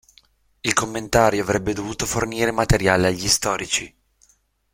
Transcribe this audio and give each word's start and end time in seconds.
Il 0.61 0.73
commentario 0.73 1.43
avrebbe 1.43 1.73
dovuto 1.73 2.07
fornire 2.07 2.49
materiale 2.49 3.05
agli 3.09 3.27
storici. 3.27 3.95